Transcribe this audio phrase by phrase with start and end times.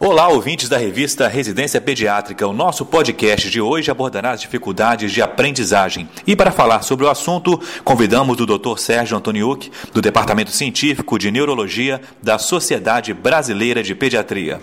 [0.00, 2.46] Olá, ouvintes da revista Residência Pediátrica.
[2.46, 6.08] O nosso podcast de hoje abordará as dificuldades de aprendizagem.
[6.24, 8.78] E para falar sobre o assunto, convidamos o Dr.
[8.78, 14.60] Sérgio Antoniuk, do Departamento Científico de Neurologia da Sociedade Brasileira de Pediatria.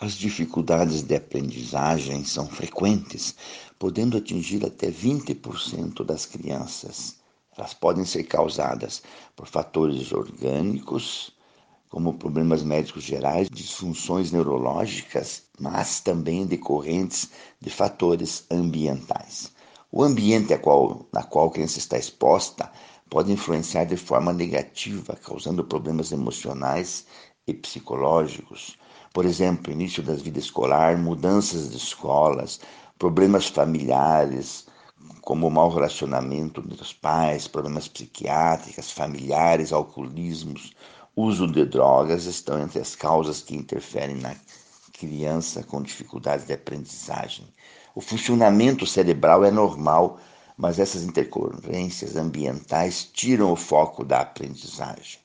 [0.00, 3.34] As dificuldades de aprendizagem são frequentes,
[3.78, 7.16] podendo atingir até 20% das crianças.
[7.54, 9.02] Elas podem ser causadas
[9.36, 11.34] por fatores orgânicos,
[11.92, 17.28] como problemas médicos gerais, disfunções neurológicas, mas também decorrentes
[17.60, 19.52] de fatores ambientais.
[19.90, 22.72] O ambiente a qual, na qual a criança está exposta
[23.10, 27.04] pode influenciar de forma negativa, causando problemas emocionais
[27.46, 28.78] e psicológicos.
[29.12, 32.58] Por exemplo, início da vida escolar, mudanças de escolas,
[32.98, 34.66] problemas familiares,
[35.20, 40.72] como mau relacionamento dos pais, problemas psiquiátricos, familiares, alcoolismos,
[41.14, 44.34] uso de drogas estão entre as causas que interferem na
[44.92, 47.46] criança com dificuldades de aprendizagem.
[47.94, 50.18] O funcionamento cerebral é normal,
[50.56, 55.20] mas essas intercorrências ambientais tiram o foco da aprendizagem.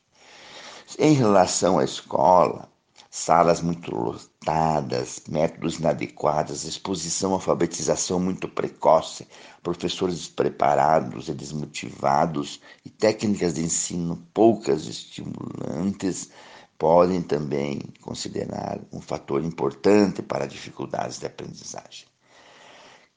[0.99, 2.67] Em relação à escola,
[3.09, 9.27] salas muito lotadas, métodos inadequados, exposição à alfabetização muito precoce,
[9.63, 16.29] professores despreparados e desmotivados e técnicas de ensino poucas estimulantes
[16.77, 22.05] podem também considerar um fator importante para dificuldades de aprendizagem.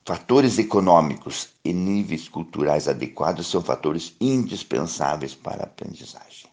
[0.04, 6.49] Fatores econômicos e níveis culturais adequados são fatores indispensáveis para a aprendizagem.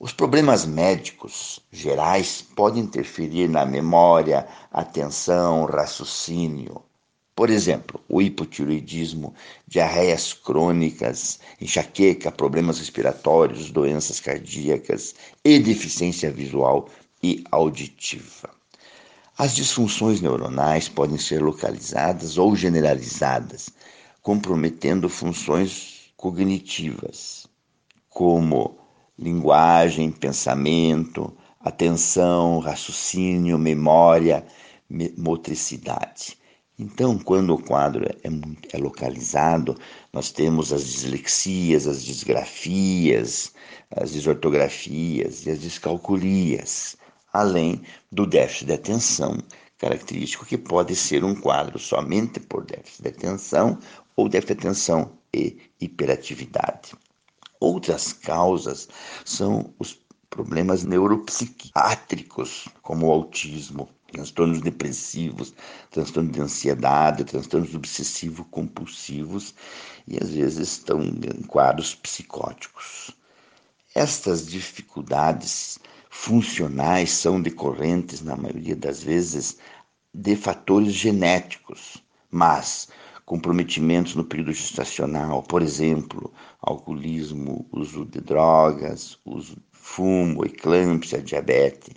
[0.00, 6.84] Os problemas médicos gerais podem interferir na memória, atenção, raciocínio.
[7.34, 9.34] Por exemplo, o hipotiroidismo,
[9.66, 16.88] diarreias crônicas, enxaqueca, problemas respiratórios, doenças cardíacas e deficiência visual
[17.20, 18.50] e auditiva.
[19.36, 23.68] As disfunções neuronais podem ser localizadas ou generalizadas,
[24.22, 27.48] comprometendo funções cognitivas,
[28.08, 28.78] como
[29.18, 34.46] linguagem, pensamento, atenção, raciocínio, memória,
[35.16, 36.38] motricidade.
[36.78, 38.14] Então, quando o quadro é,
[38.72, 39.76] é, localizado,
[40.12, 43.52] nós temos as dislexias, as disgrafias,
[43.90, 46.96] as desortografias e as descalculias,
[47.32, 49.38] além do déficit de atenção,
[49.76, 53.78] característico que pode ser um quadro somente por déficit de atenção
[54.14, 56.92] ou déficit de atenção e hiperatividade.
[57.60, 58.88] Outras causas
[59.24, 59.98] são os
[60.30, 65.54] problemas neuropsiquiátricos, como o autismo, transtornos depressivos,
[65.90, 69.54] transtornos de ansiedade, transtornos obsessivo-compulsivos
[70.06, 73.10] e às vezes estão em quadros psicóticos.
[73.94, 75.78] Estas dificuldades
[76.10, 79.58] funcionais são decorrentes, na maioria das vezes,
[80.14, 82.88] de fatores genéticos, mas
[83.28, 91.94] comprometimentos no período gestacional, por exemplo, alcoolismo, uso de drogas, uso de fumo, eclâmpsia, diabetes,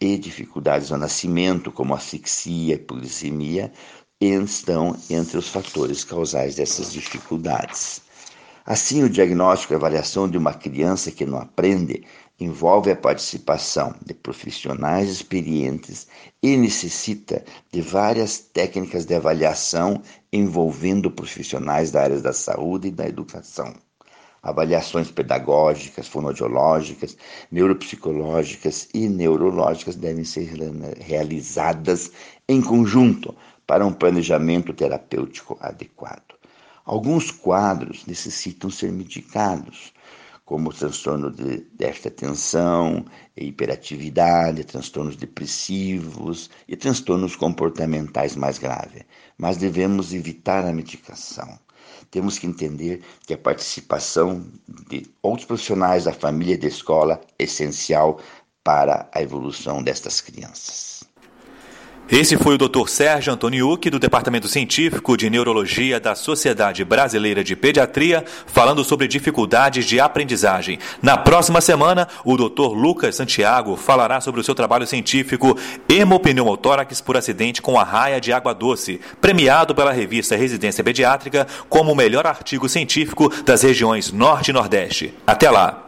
[0.00, 3.72] e dificuldades ao nascimento, como asfixia e polissemia,
[4.20, 8.02] estão entre os fatores causais dessas dificuldades.
[8.66, 12.04] Assim, o diagnóstico e avaliação de uma criança que não aprende
[12.40, 16.06] envolve a participação de profissionais experientes
[16.42, 20.00] e necessita de várias técnicas de avaliação
[20.32, 23.74] envolvendo profissionais da área da saúde e da educação.
[24.40, 27.16] Avaliações pedagógicas, fonodiológicas,
[27.50, 30.48] neuropsicológicas e neurológicas devem ser
[31.00, 32.12] realizadas
[32.48, 33.34] em conjunto
[33.66, 36.38] para um planejamento terapêutico adequado.
[36.84, 39.92] Alguns quadros necessitam ser medicados,
[40.48, 43.04] como transtorno de déficit de atenção,
[43.36, 49.02] hiperatividade, transtornos depressivos e transtornos comportamentais mais graves.
[49.36, 51.58] Mas devemos evitar a medicação.
[52.10, 54.42] Temos que entender que a participação
[54.88, 58.18] de outros profissionais da família e da escola é essencial
[58.64, 60.97] para a evolução destas crianças.
[62.10, 62.88] Esse foi o Dr.
[62.88, 69.84] Sérgio Antoniuk, do Departamento Científico de Neurologia da Sociedade Brasileira de Pediatria, falando sobre dificuldades
[69.84, 70.78] de aprendizagem.
[71.02, 72.72] Na próxima semana, o Dr.
[72.72, 75.54] Lucas Santiago falará sobre o seu trabalho científico
[75.86, 81.96] Hemopneumotórax por acidente com arraia de água doce, premiado pela revista Residência Pediátrica como o
[81.96, 85.12] melhor artigo científico das regiões Norte e Nordeste.
[85.26, 85.87] Até lá!